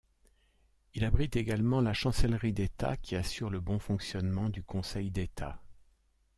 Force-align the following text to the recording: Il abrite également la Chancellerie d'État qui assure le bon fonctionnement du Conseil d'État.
Il 0.95 1.05
abrite 1.05 1.35
également 1.35 1.79
la 1.79 1.93
Chancellerie 1.93 2.53
d'État 2.53 2.97
qui 2.97 3.15
assure 3.15 3.51
le 3.51 3.59
bon 3.59 3.77
fonctionnement 3.77 4.49
du 4.49 4.63
Conseil 4.63 5.11
d'État. 5.11 5.61